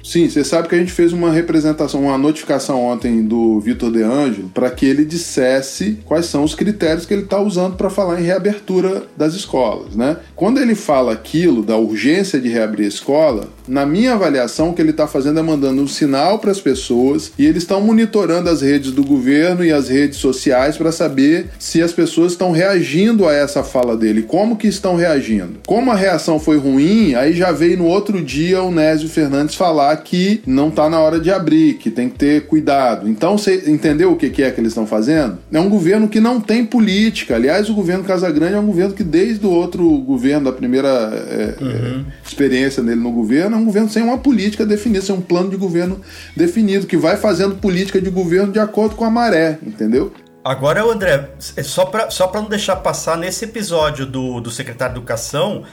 Sim, 0.03 0.29
você 0.29 0.43
sabe 0.43 0.67
que 0.67 0.75
a 0.75 0.77
gente 0.77 0.91
fez 0.91 1.13
uma 1.13 1.31
representação, 1.31 2.03
uma 2.03 2.17
notificação 2.17 2.83
ontem 2.83 3.23
do 3.23 3.59
Vitor 3.59 3.91
De 3.91 4.01
Angelo 4.01 4.49
para 4.53 4.69
que 4.69 4.85
ele 4.85 5.05
dissesse 5.05 5.99
quais 6.05 6.25
são 6.25 6.43
os 6.43 6.55
critérios 6.55 7.05
que 7.05 7.13
ele 7.13 7.23
está 7.23 7.39
usando 7.39 7.75
para 7.75 7.89
falar 7.89 8.19
em 8.19 8.23
reabertura 8.23 9.03
das 9.15 9.33
escolas, 9.33 9.95
né? 9.95 10.17
Quando 10.35 10.59
ele 10.59 10.75
fala 10.75 11.13
aquilo 11.13 11.63
da 11.63 11.77
urgência 11.77 12.39
de 12.39 12.49
reabrir 12.49 12.85
a 12.85 12.89
escola, 12.89 13.49
na 13.67 13.85
minha 13.85 14.13
avaliação 14.13 14.69
o 14.69 14.73
que 14.73 14.81
ele 14.81 14.91
está 14.91 15.07
fazendo 15.07 15.39
é 15.39 15.43
mandando 15.43 15.81
um 15.81 15.87
sinal 15.87 16.39
para 16.39 16.51
as 16.51 16.59
pessoas 16.59 17.31
e 17.37 17.45
eles 17.45 17.63
estão 17.63 17.81
monitorando 17.81 18.49
as 18.49 18.61
redes 18.61 18.91
do 18.91 19.03
governo 19.03 19.63
e 19.63 19.71
as 19.71 19.87
redes 19.87 20.17
sociais 20.17 20.77
para 20.77 20.91
saber 20.91 21.49
se 21.59 21.81
as 21.81 21.93
pessoas 21.93 22.33
estão 22.33 22.51
reagindo 22.51 23.27
a 23.27 23.33
essa 23.33 23.63
fala 23.63 23.95
dele, 23.95 24.23
como 24.23 24.55
que 24.55 24.67
estão 24.67 24.95
reagindo. 24.95 25.59
Como 25.65 25.91
a 25.91 25.95
reação 25.95 26.39
foi 26.39 26.57
ruim, 26.57 27.13
aí 27.15 27.33
já 27.33 27.51
veio 27.51 27.77
no 27.77 27.85
outro 27.85 28.21
dia 28.21 28.61
o 28.61 28.71
Nésio 28.71 29.09
Fernandes 29.09 29.55
falar 29.55 29.90
que 29.97 30.41
não 30.45 30.69
está 30.69 30.89
na 30.89 30.99
hora 30.99 31.19
de 31.19 31.31
abrir, 31.31 31.75
que 31.75 31.89
tem 31.89 32.09
que 32.09 32.17
ter 32.17 32.45
cuidado. 32.47 33.07
Então, 33.07 33.37
você 33.37 33.69
entendeu 33.69 34.11
o 34.11 34.15
que 34.15 34.27
é 34.43 34.51
que 34.51 34.59
eles 34.59 34.71
estão 34.71 34.85
fazendo? 34.85 35.37
É 35.51 35.59
um 35.59 35.69
governo 35.69 36.07
que 36.07 36.19
não 36.19 36.39
tem 36.39 36.65
política. 36.65 37.35
Aliás, 37.35 37.69
o 37.69 37.73
governo 37.73 38.03
Casagrande 38.03 38.55
é 38.55 38.59
um 38.59 38.65
governo 38.65 38.93
que, 38.93 39.03
desde 39.03 39.45
o 39.45 39.49
outro 39.49 39.87
governo, 39.99 40.45
da 40.45 40.51
primeira 40.51 40.87
é, 40.87 41.55
é 41.59 41.63
uhum. 41.63 42.05
experiência 42.25 42.81
dele 42.83 43.01
no 43.01 43.11
governo, 43.11 43.55
é 43.55 43.59
um 43.59 43.65
governo 43.65 43.89
sem 43.89 44.03
uma 44.03 44.17
política 44.17 44.65
definida, 44.65 45.03
sem 45.03 45.15
um 45.15 45.21
plano 45.21 45.49
de 45.49 45.57
governo 45.57 45.99
definido, 46.35 46.87
que 46.87 46.97
vai 46.97 47.17
fazendo 47.17 47.55
política 47.55 48.01
de 48.01 48.09
governo 48.09 48.51
de 48.51 48.59
acordo 48.59 48.95
com 48.95 49.05
a 49.05 49.09
maré, 49.09 49.57
entendeu? 49.61 50.11
Agora, 50.43 50.83
André, 50.83 51.29
é 51.55 51.61
só 51.61 51.85
para 51.85 52.09
só 52.09 52.31
não 52.33 52.49
deixar 52.49 52.75
passar 52.77 53.15
nesse 53.15 53.45
episódio 53.45 54.07
do, 54.07 54.41
do 54.41 54.49
secretário 54.49 54.95
de 54.95 54.99
Educação, 54.99 55.63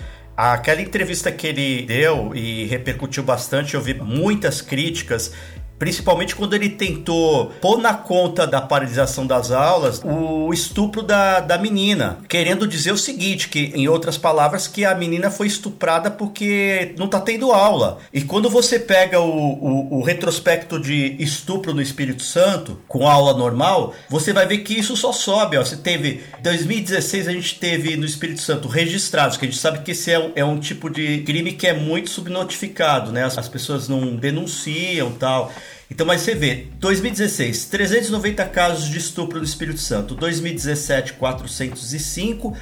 Aquela 0.41 0.81
entrevista 0.81 1.33
que 1.33 1.49
ele 1.49 1.83
deu 1.83 2.33
e 2.33 2.65
repercutiu 2.67 3.25
bastante, 3.25 3.75
eu 3.75 3.81
vi 3.81 3.93
muitas 3.93 4.63
críticas 4.63 5.35
Principalmente 5.79 6.35
quando 6.35 6.55
ele 6.55 6.71
tentou 6.71 7.53
pôr 7.61 7.79
na 7.79 7.95
conta 7.95 8.47
da 8.47 8.61
paralisação 8.61 9.27
das 9.27 9.51
aulas 9.51 10.03
o 10.05 10.53
estupro 10.53 11.03
da, 11.03 11.41
da 11.41 11.57
menina, 11.57 12.19
querendo 12.29 12.67
dizer 12.67 12.93
o 12.93 12.99
seguinte, 12.99 13.49
que 13.49 13.73
em 13.75 13.87
outras 13.89 14.19
palavras, 14.19 14.67
que 14.67 14.85
a 14.85 14.95
menina 14.95 15.31
foi 15.31 15.47
estuprada 15.47 16.11
porque 16.11 16.95
não 16.99 17.07
tá 17.07 17.21
tendo 17.21 17.53
aula. 17.53 17.99
E 18.13 18.23
quando 18.23 18.51
você 18.51 18.79
pega 18.79 19.21
o, 19.21 19.29
o, 19.29 19.99
o 19.99 20.03
retrospecto 20.03 20.81
de 20.81 21.17
estupro 21.19 21.73
no 21.73 21.83
Espírito 21.83 22.23
Santo, 22.23 22.79
com 22.89 23.09
aula 23.09 23.37
normal, 23.37 23.95
você 24.09 24.33
vai 24.33 24.47
ver 24.47 24.59
que 24.59 24.75
isso 24.75 24.97
só 24.97 25.13
sobe. 25.13 25.57
Ó. 25.57 25.65
Você 25.65 25.77
teve, 25.77 26.23
2016 26.43 27.29
a 27.29 27.33
gente 27.33 27.59
teve 27.59 27.97
no 27.97 28.05
Espírito 28.05 28.41
Santo 28.41 28.69
registrados, 28.69 29.37
que 29.37 29.45
a 29.45 29.49
gente 29.49 29.61
sabe 29.61 29.81
que 29.81 29.93
esse 29.93 30.11
é 30.11 30.19
um, 30.19 30.33
é 30.35 30.45
um 30.45 30.59
tipo 30.59 30.91
de 30.91 31.19
crime 31.23 31.53
que 31.53 31.67
é 31.67 31.73
muito 31.73 32.11
subnotificado, 32.11 33.13
né? 33.13 33.25
As, 33.25 33.39
as 33.39 33.49
pessoas 33.49 33.89
não 33.89 34.17
denunciam 34.17 35.13
tal. 35.13 35.53
Então, 35.91 36.07
mas 36.07 36.21
você 36.21 36.35
vê, 36.35 36.67
2016, 36.79 37.65
390 37.67 38.45
casos 38.47 38.89
de 38.89 38.99
estupro 38.99 39.39
no 39.39 39.45
Espírito 39.45 39.81
Santo, 39.81 40.15
2017, 40.15 41.15
405, 41.15 42.55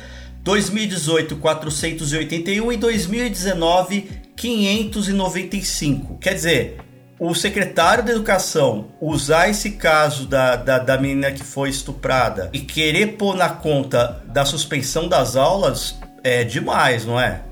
2018, 0.42 1.36
481 1.36 2.72
e 2.72 2.76
2019, 2.76 4.08
595. 4.36 6.18
Quer 6.18 6.34
dizer, 6.34 6.76
o 7.18 7.34
secretário 7.34 8.04
da 8.04 8.12
Educação 8.12 8.88
usar 9.00 9.48
esse 9.48 9.72
caso 9.72 10.26
da, 10.26 10.54
da, 10.54 10.78
da 10.78 10.98
menina 11.00 11.32
que 11.32 11.42
foi 11.42 11.70
estuprada 11.70 12.48
e 12.52 12.60
querer 12.60 13.16
pôr 13.16 13.34
na 13.34 13.48
conta 13.48 14.22
da 14.32 14.44
suspensão 14.44 15.08
das 15.08 15.34
aulas 15.34 15.98
é 16.22 16.44
demais, 16.44 17.04
não 17.04 17.18
é? 17.18 17.42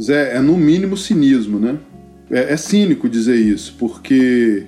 Zé, 0.00 0.36
é 0.36 0.40
no 0.40 0.56
mínimo 0.56 0.96
cinismo, 0.96 1.58
né? 1.58 1.76
É, 2.30 2.52
é 2.52 2.56
cínico 2.56 3.08
dizer 3.08 3.36
isso, 3.36 3.74
porque 3.78 4.66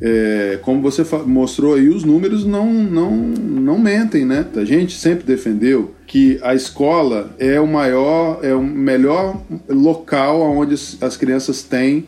é, 0.00 0.58
como 0.62 0.82
você 0.82 1.04
mostrou 1.24 1.74
aí, 1.74 1.88
os 1.88 2.04
números 2.04 2.44
não, 2.44 2.72
não, 2.72 3.10
não 3.12 3.78
mentem, 3.78 4.24
né? 4.24 4.44
A 4.56 4.64
gente 4.64 4.96
sempre 4.96 5.24
defendeu 5.24 5.94
que 6.06 6.38
a 6.42 6.54
escola 6.54 7.34
é 7.38 7.60
o 7.60 7.66
maior, 7.66 8.40
é 8.42 8.54
o 8.54 8.62
melhor 8.62 9.40
local 9.68 10.40
onde 10.40 10.74
as 11.00 11.16
crianças 11.16 11.62
têm 11.62 12.06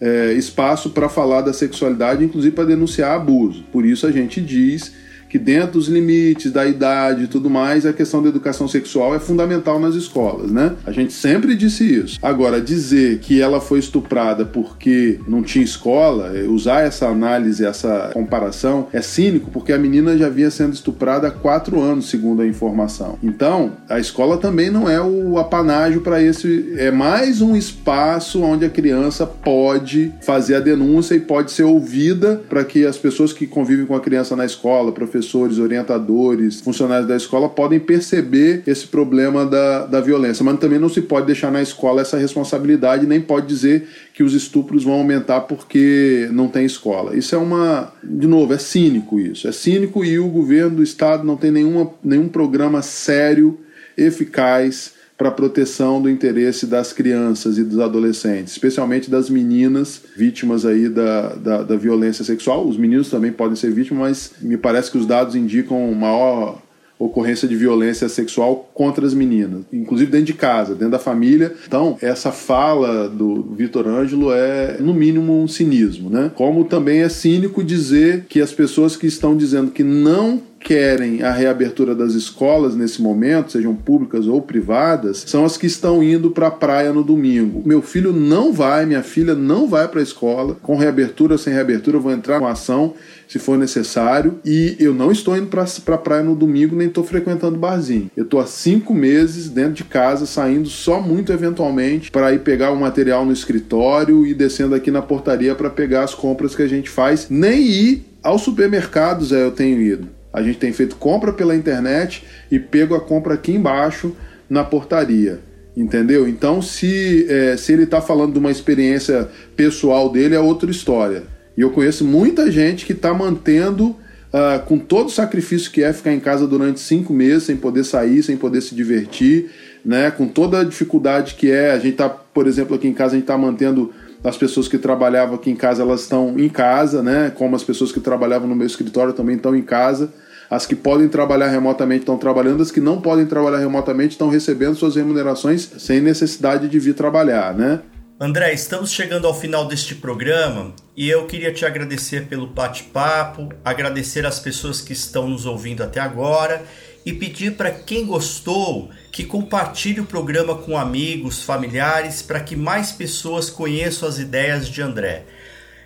é, 0.00 0.32
espaço 0.32 0.90
para 0.90 1.08
falar 1.08 1.40
da 1.40 1.52
sexualidade, 1.52 2.24
inclusive 2.24 2.54
para 2.54 2.64
denunciar 2.64 3.16
abuso. 3.16 3.64
Por 3.72 3.84
isso 3.84 4.06
a 4.06 4.12
gente 4.12 4.40
diz 4.40 4.92
que 5.34 5.38
dentro 5.40 5.72
dos 5.72 5.88
limites 5.88 6.52
da 6.52 6.64
idade 6.64 7.24
e 7.24 7.26
tudo 7.26 7.50
mais, 7.50 7.84
a 7.84 7.92
questão 7.92 8.22
da 8.22 8.28
educação 8.28 8.68
sexual 8.68 9.16
é 9.16 9.18
fundamental 9.18 9.80
nas 9.80 9.96
escolas, 9.96 10.52
né? 10.52 10.76
A 10.86 10.92
gente 10.92 11.12
sempre 11.12 11.56
disse 11.56 11.84
isso. 11.84 12.20
Agora, 12.22 12.60
dizer 12.60 13.18
que 13.18 13.42
ela 13.42 13.60
foi 13.60 13.80
estuprada 13.80 14.44
porque 14.44 15.18
não 15.26 15.42
tinha 15.42 15.64
escola, 15.64 16.30
é, 16.38 16.44
usar 16.44 16.82
essa 16.82 17.08
análise, 17.08 17.66
essa 17.66 18.10
comparação, 18.12 18.86
é 18.92 19.02
cínico, 19.02 19.50
porque 19.50 19.72
a 19.72 19.78
menina 19.78 20.16
já 20.16 20.28
vinha 20.28 20.52
sendo 20.52 20.72
estuprada 20.72 21.26
há 21.26 21.30
quatro 21.32 21.80
anos, 21.80 22.08
segundo 22.08 22.40
a 22.40 22.46
informação. 22.46 23.18
Então, 23.20 23.72
a 23.88 23.98
escola 23.98 24.36
também 24.36 24.70
não 24.70 24.88
é 24.88 25.02
o 25.02 25.36
apanágio 25.36 26.00
para 26.00 26.22
esse. 26.22 26.76
É 26.78 26.92
mais 26.92 27.40
um 27.40 27.56
espaço 27.56 28.40
onde 28.40 28.64
a 28.64 28.70
criança 28.70 29.26
pode 29.26 30.12
fazer 30.22 30.54
a 30.54 30.60
denúncia 30.60 31.16
e 31.16 31.20
pode 31.20 31.50
ser 31.50 31.64
ouvida 31.64 32.40
para 32.48 32.64
que 32.64 32.86
as 32.86 32.96
pessoas 32.96 33.32
que 33.32 33.48
convivem 33.48 33.84
com 33.84 33.96
a 33.96 34.00
criança 34.00 34.36
na 34.36 34.44
escola, 34.44 34.92
professores, 34.92 35.23
professores, 35.24 35.58
orientadores, 35.58 36.60
funcionários 36.60 37.08
da 37.08 37.16
escola 37.16 37.48
podem 37.48 37.80
perceber 37.80 38.62
esse 38.66 38.86
problema 38.86 39.46
da, 39.46 39.86
da 39.86 40.00
violência, 40.00 40.44
mas 40.44 40.58
também 40.58 40.78
não 40.78 40.88
se 40.88 41.00
pode 41.00 41.26
deixar 41.26 41.50
na 41.50 41.62
escola 41.62 42.02
essa 42.02 42.18
responsabilidade, 42.18 43.06
nem 43.06 43.20
pode 43.20 43.46
dizer 43.46 43.88
que 44.12 44.22
os 44.22 44.34
estupros 44.34 44.84
vão 44.84 44.94
aumentar 44.94 45.42
porque 45.42 46.28
não 46.32 46.48
tem 46.48 46.64
escola. 46.64 47.16
Isso 47.16 47.34
é 47.34 47.38
uma, 47.38 47.92
de 48.02 48.26
novo, 48.26 48.52
é 48.52 48.58
cínico 48.58 49.18
isso. 49.18 49.48
É 49.48 49.52
cínico 49.52 50.04
e 50.04 50.18
o 50.18 50.28
governo 50.28 50.76
do 50.76 50.82
estado 50.82 51.24
não 51.24 51.36
tem 51.36 51.50
nenhuma, 51.50 51.90
nenhum 52.02 52.28
programa 52.28 52.82
sério, 52.82 53.58
eficaz 53.96 54.92
para 55.16 55.28
a 55.28 55.32
proteção 55.32 56.02
do 56.02 56.10
interesse 56.10 56.66
das 56.66 56.92
crianças 56.92 57.56
e 57.56 57.64
dos 57.64 57.78
adolescentes, 57.78 58.52
especialmente 58.52 59.10
das 59.10 59.30
meninas 59.30 60.02
vítimas 60.16 60.66
aí 60.66 60.88
da, 60.88 61.34
da, 61.34 61.62
da, 61.62 61.76
violência 61.76 62.24
sexual. 62.24 62.66
Os 62.66 62.76
meninos 62.76 63.10
também 63.10 63.32
podem 63.32 63.54
ser 63.54 63.70
vítimas, 63.70 64.00
mas 64.00 64.32
me 64.42 64.56
parece 64.56 64.90
que 64.90 64.98
os 64.98 65.06
dados 65.06 65.36
indicam 65.36 65.92
maior 65.92 66.58
ocorrência 66.98 67.46
de 67.48 67.56
violência 67.56 68.08
sexual 68.08 68.70
contra 68.72 69.04
as 69.04 69.14
meninas, 69.14 69.62
inclusive 69.72 70.10
dentro 70.10 70.26
de 70.26 70.34
casa, 70.34 70.74
dentro 70.74 70.92
da 70.92 70.98
família. 70.98 71.52
Então, 71.66 71.98
essa 72.00 72.30
fala 72.30 73.08
do 73.08 73.42
Vitor 73.56 73.86
Ângelo 73.86 74.32
é, 74.32 74.78
no 74.80 74.94
mínimo, 74.94 75.42
um 75.42 75.48
cinismo, 75.48 76.08
né? 76.08 76.30
Como 76.34 76.64
também 76.64 77.00
é 77.00 77.08
cínico 77.08 77.64
dizer 77.64 78.26
que 78.28 78.40
as 78.40 78.52
pessoas 78.52 78.96
que 78.96 79.06
estão 79.06 79.36
dizendo 79.36 79.70
que 79.70 79.82
não 79.82 80.40
querem 80.64 81.22
a 81.22 81.30
reabertura 81.30 81.94
das 81.94 82.14
escolas 82.14 82.74
nesse 82.74 83.02
momento, 83.02 83.52
sejam 83.52 83.74
públicas 83.74 84.26
ou 84.26 84.40
privadas, 84.40 85.22
são 85.26 85.44
as 85.44 85.58
que 85.58 85.66
estão 85.66 86.02
indo 86.02 86.30
para 86.30 86.46
a 86.46 86.50
praia 86.50 86.90
no 86.90 87.04
domingo. 87.04 87.62
Meu 87.66 87.82
filho 87.82 88.12
não 88.12 88.50
vai, 88.50 88.86
minha 88.86 89.02
filha 89.02 89.34
não 89.34 89.68
vai 89.68 89.86
para 89.86 90.00
a 90.00 90.02
escola, 90.02 90.56
com 90.62 90.76
reabertura 90.76 91.34
ou 91.34 91.38
sem 91.38 91.52
reabertura, 91.52 91.98
eu 91.98 92.00
vou 92.00 92.10
entrar 92.10 92.40
com 92.40 92.46
ação 92.46 92.94
se 93.28 93.38
for 93.38 93.58
necessário. 93.58 94.40
E 94.44 94.76
eu 94.80 94.94
não 94.94 95.12
estou 95.12 95.36
indo 95.36 95.48
para 95.48 95.64
a 95.94 95.98
praia 95.98 96.22
no 96.22 96.34
domingo, 96.34 96.74
nem 96.74 96.88
estou 96.88 97.04
frequentando 97.04 97.58
barzinho. 97.58 98.10
Eu 98.16 98.24
estou 98.24 98.40
há 98.40 98.46
cinco 98.46 98.94
meses 98.94 99.50
dentro 99.50 99.74
de 99.74 99.84
casa, 99.84 100.24
saindo 100.24 100.68
só 100.68 101.00
muito 101.00 101.32
eventualmente 101.32 102.10
para 102.10 102.32
ir 102.32 102.40
pegar 102.40 102.70
o 102.70 102.76
material 102.76 103.26
no 103.26 103.32
escritório 103.32 104.26
e 104.26 104.32
descendo 104.32 104.74
aqui 104.74 104.90
na 104.90 105.02
portaria 105.02 105.54
para 105.54 105.68
pegar 105.68 106.04
as 106.04 106.14
compras 106.14 106.54
que 106.54 106.62
a 106.62 106.68
gente 106.68 106.88
faz. 106.88 107.28
Nem 107.28 107.60
ir 107.60 108.06
aos 108.22 108.42
supermercados 108.42 109.32
é, 109.32 109.44
eu 109.44 109.50
tenho 109.50 109.80
ido. 109.80 110.23
A 110.34 110.42
gente 110.42 110.58
tem 110.58 110.72
feito 110.72 110.96
compra 110.96 111.32
pela 111.32 111.54
internet 111.54 112.24
e 112.50 112.58
pego 112.58 112.96
a 112.96 113.00
compra 113.00 113.34
aqui 113.34 113.52
embaixo 113.52 114.14
na 114.50 114.64
portaria. 114.64 115.38
Entendeu? 115.76 116.28
Então, 116.28 116.60
se, 116.60 117.26
é, 117.28 117.56
se 117.56 117.72
ele 117.72 117.84
está 117.84 118.00
falando 118.00 118.32
de 118.32 118.38
uma 118.38 118.50
experiência 118.50 119.28
pessoal 119.56 120.08
dele, 120.10 120.34
é 120.34 120.40
outra 120.40 120.70
história. 120.70 121.22
E 121.56 121.60
eu 121.60 121.70
conheço 121.70 122.04
muita 122.04 122.50
gente 122.50 122.84
que 122.84 122.92
está 122.92 123.14
mantendo, 123.14 123.90
uh, 124.32 124.64
com 124.66 124.78
todo 124.78 125.06
o 125.06 125.10
sacrifício 125.10 125.70
que 125.70 125.82
é 125.82 125.92
ficar 125.92 126.12
em 126.12 126.20
casa 126.20 126.46
durante 126.46 126.80
cinco 126.80 127.12
meses, 127.12 127.44
sem 127.44 127.56
poder 127.56 127.84
sair, 127.84 128.22
sem 128.22 128.36
poder 128.36 128.60
se 128.60 128.74
divertir, 128.74 129.50
né? 129.84 130.10
com 130.10 130.26
toda 130.26 130.60
a 130.60 130.64
dificuldade 130.64 131.34
que 131.34 131.50
é. 131.50 131.70
A 131.70 131.78
gente 131.78 131.92
está, 131.92 132.08
por 132.08 132.46
exemplo, 132.46 132.74
aqui 132.74 132.88
em 132.88 132.92
casa, 132.94 133.12
a 133.12 133.16
gente 133.16 133.24
está 133.24 133.38
mantendo 133.38 133.92
as 134.24 134.38
pessoas 134.38 134.66
que 134.66 134.78
trabalhavam 134.78 135.34
aqui 135.34 135.50
em 135.50 135.56
casa, 135.56 135.82
elas 135.82 136.00
estão 136.00 136.38
em 136.38 136.48
casa, 136.48 137.02
né? 137.02 137.30
Como 137.36 137.54
as 137.54 137.62
pessoas 137.62 137.92
que 137.92 138.00
trabalhavam 138.00 138.48
no 138.48 138.56
meu 138.56 138.66
escritório 138.66 139.12
também 139.12 139.36
estão 139.36 139.54
em 139.54 139.62
casa. 139.62 140.12
As 140.48 140.66
que 140.66 140.74
podem 140.74 141.08
trabalhar 141.08 141.48
remotamente 141.48 142.00
estão 142.00 142.16
trabalhando, 142.16 142.62
as 142.62 142.70
que 142.70 142.80
não 142.80 143.00
podem 143.00 143.26
trabalhar 143.26 143.58
remotamente 143.58 144.12
estão 144.12 144.30
recebendo 144.30 144.76
suas 144.76 144.96
remunerações 144.96 145.68
sem 145.78 146.00
necessidade 146.00 146.68
de 146.68 146.78
vir 146.78 146.94
trabalhar, 146.94 147.54
né? 147.54 147.80
André, 148.18 148.54
estamos 148.54 148.92
chegando 148.92 149.26
ao 149.26 149.34
final 149.34 149.66
deste 149.66 149.94
programa 149.94 150.72
e 150.96 151.10
eu 151.10 151.26
queria 151.26 151.52
te 151.52 151.66
agradecer 151.66 152.26
pelo 152.26 152.46
bate-papo, 152.46 153.48
agradecer 153.64 154.24
as 154.24 154.38
pessoas 154.38 154.80
que 154.80 154.92
estão 154.92 155.28
nos 155.28 155.44
ouvindo 155.44 155.82
até 155.82 156.00
agora 156.00 156.62
e 157.04 157.12
pedir 157.12 157.56
para 157.56 157.70
quem 157.70 158.06
gostou 158.06 158.90
que 159.12 159.24
compartilhe 159.24 160.00
o 160.00 160.06
programa 160.06 160.56
com 160.56 160.76
amigos, 160.76 161.42
familiares, 161.42 162.22
para 162.22 162.40
que 162.40 162.56
mais 162.56 162.90
pessoas 162.90 163.50
conheçam 163.50 164.08
as 164.08 164.18
ideias 164.18 164.68
de 164.68 164.82
André. 164.82 165.24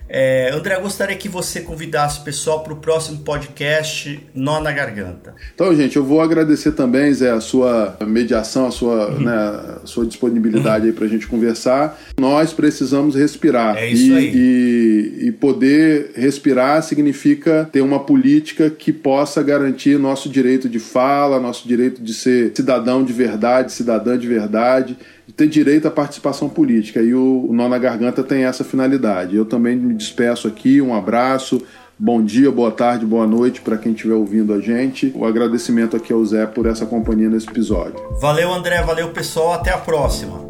É, 0.09 0.51
André, 0.53 0.79
gostaria 0.81 1.17
que 1.17 1.29
você 1.29 1.61
convidasse 1.61 2.21
o 2.21 2.25
pessoal 2.25 2.63
para 2.63 2.73
o 2.73 2.77
próximo 2.77 3.19
podcast 3.19 4.27
Nó 4.35 4.61
na 4.61 4.73
Garganta. 4.73 5.35
Então, 5.55 5.75
gente, 5.75 5.97
eu 5.97 6.05
vou 6.05 6.21
agradecer 6.21 6.73
também, 6.73 7.13
Zé, 7.13 7.31
a 7.31 7.41
sua 7.41 7.97
mediação, 8.07 8.67
a 8.67 8.71
sua, 8.71 9.11
uhum. 9.11 9.21
né, 9.21 9.37
a 9.83 9.87
sua 9.87 10.07
disponibilidade 10.07 10.89
uhum. 10.89 10.93
para 10.95 11.05
a 11.05 11.09
gente 11.09 11.27
conversar. 11.27 12.01
Nós 12.19 12.53
precisamos 12.53 13.15
respirar. 13.15 13.77
É 13.77 13.91
isso 13.91 14.13
e, 14.13 14.17
aí. 14.17 14.33
E, 14.35 15.27
e 15.29 15.33
poder 15.33 16.13
respirar 16.15 16.83
significa 16.83 17.69
ter 17.71 17.83
uma 17.83 18.01
política 18.01 18.71
que 18.71 18.93
possa 18.93 19.43
garantir 19.43 19.99
nosso 19.99 20.29
direito 20.29 20.69
de 20.69 20.79
fala, 20.79 21.39
nosso 21.39 21.69
direito 21.69 22.03
de 22.03 22.15
ser 22.15 22.53
cidadão 22.55 23.05
de 23.05 23.13
verdade, 23.13 23.73
cidadã 23.73 24.19
de 24.19 24.27
verdade 24.27 24.97
ter 25.37 25.47
direito 25.47 25.87
à 25.87 25.91
participação 25.91 26.49
política. 26.49 27.01
E 27.01 27.15
o, 27.15 27.47
o 27.49 27.53
Nó 27.53 27.69
na 27.69 27.79
Garganta 27.79 28.23
tem 28.23 28.45
essa 28.45 28.65
finalidade. 28.65 29.37
Eu 29.37 29.45
também 29.45 29.77
me 29.77 29.95
despeço 29.95 30.49
aqui, 30.49 30.81
um 30.81 30.95
abraço. 30.95 31.63
Bom 31.99 32.23
dia, 32.23 32.51
boa 32.51 32.71
tarde, 32.71 33.05
boa 33.05 33.27
noite 33.27 33.61
para 33.61 33.77
quem 33.77 33.93
estiver 33.93 34.15
ouvindo 34.15 34.53
a 34.53 34.61
gente. 34.61 35.13
O 35.17 35.25
agradecimento 35.25 35.97
aqui 35.97 36.13
ao 36.13 36.25
Zé 36.25 36.47
por 36.47 36.67
essa 36.67 36.87
companhia 36.87 37.29
nesse 37.29 37.49
episódio. 37.49 37.97
Valeu, 38.21 38.53
André, 38.53 38.81
valeu, 38.83 39.11
pessoal. 39.11 39.53
Até 39.53 39.73
a 39.73 39.79
próxima. 39.79 40.47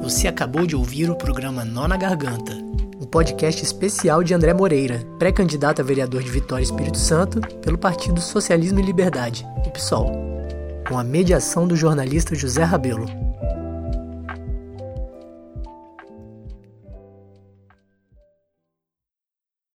Você 0.00 0.28
acabou 0.28 0.66
de 0.66 0.76
ouvir 0.76 1.10
o 1.10 1.16
programa 1.16 1.64
Nó 1.64 1.88
na 1.88 1.96
Garganta, 1.96 2.52
um 3.00 3.06
podcast 3.06 3.62
especial 3.62 4.22
de 4.22 4.34
André 4.34 4.52
Moreira, 4.52 5.00
pré-candidato 5.18 5.80
a 5.80 5.84
vereador 5.84 6.22
de 6.22 6.30
Vitória 6.30 6.62
Espírito 6.62 6.98
Santo 6.98 7.40
pelo 7.60 7.78
Partido 7.78 8.20
Socialismo 8.20 8.78
e 8.80 8.82
Liberdade, 8.82 9.46
o 9.66 9.70
PSOL 9.70 10.41
com 10.88 10.98
a 10.98 11.04
mediação 11.04 11.66
do 11.66 11.76
jornalista 11.76 12.34
José 12.34 12.62
Rabelo. 12.62 13.06